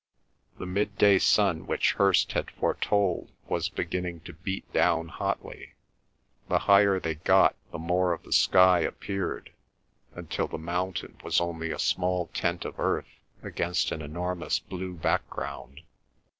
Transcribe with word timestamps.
The 0.57 0.65
midday 0.65 1.19
sun 1.19 1.67
which 1.67 1.93
Hirst 1.93 2.31
had 2.31 2.49
foretold 2.49 3.31
was 3.47 3.69
beginning 3.69 4.21
to 4.21 4.33
beat 4.33 4.73
down 4.73 5.09
hotly. 5.09 5.75
The 6.49 6.57
higher 6.57 6.99
they 6.99 7.13
got 7.13 7.55
the 7.71 7.77
more 7.77 8.11
of 8.11 8.23
the 8.23 8.31
sky 8.33 8.79
appeared, 8.79 9.51
until 10.15 10.47
the 10.47 10.57
mountain 10.57 11.19
was 11.23 11.39
only 11.39 11.69
a 11.69 11.77
small 11.77 12.31
tent 12.33 12.65
of 12.65 12.79
earth 12.79 13.19
against 13.43 13.91
an 13.91 14.01
enormous 14.01 14.57
blue 14.57 14.95
background. 14.95 15.81